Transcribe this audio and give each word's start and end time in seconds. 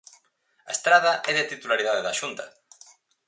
A 0.69 0.71
estrada 0.77 1.11
é 1.29 1.31
de 1.37 1.49
titularidade 1.51 2.05
da 2.05 2.17
Xunta. 2.19 2.45